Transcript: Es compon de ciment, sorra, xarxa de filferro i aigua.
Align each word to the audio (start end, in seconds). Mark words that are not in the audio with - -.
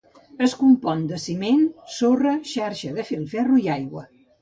Es 0.45 0.55
compon 0.61 1.03
de 1.11 1.19
ciment, 1.25 1.61
sorra, 1.99 2.35
xarxa 2.55 2.97
de 2.99 3.09
filferro 3.15 3.65
i 3.69 3.73
aigua. 3.79 4.09